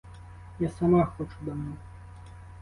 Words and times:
Я 0.59 0.69
сама 0.71 1.05
хочу 1.05 1.35
давно. 1.41 1.77